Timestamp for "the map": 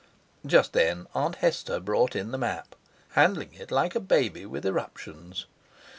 2.31-2.73